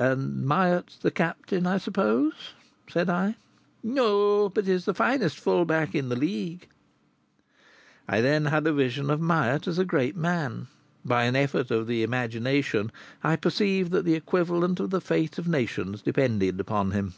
"And 0.00 0.46
Myatt's 0.46 0.96
the 0.96 1.10
captain, 1.10 1.66
I 1.66 1.76
suppose?" 1.76 2.54
said 2.88 3.10
I. 3.10 3.34
"No. 3.82 4.48
But 4.48 4.64
he's 4.64 4.86
the 4.86 4.94
finest 4.94 5.38
full 5.38 5.66
back 5.66 5.94
in 5.94 6.08
the 6.08 6.16
League." 6.16 6.68
I 8.08 8.22
then 8.22 8.46
had 8.46 8.66
a 8.66 8.72
vision 8.72 9.10
of 9.10 9.20
Myatt 9.20 9.66
as 9.68 9.78
a 9.78 9.84
great 9.84 10.16
man. 10.16 10.68
By 11.04 11.24
an 11.24 11.36
effort 11.36 11.70
of 11.70 11.86
the 11.88 12.02
imagination 12.02 12.90
I 13.22 13.36
perceived 13.36 13.92
that 13.92 14.06
the 14.06 14.14
equivalent 14.14 14.80
of 14.80 14.88
the 14.88 15.00
fate 15.02 15.36
of 15.36 15.46
nations 15.46 16.00
depended 16.00 16.58
upon 16.58 16.92
him. 16.92 17.12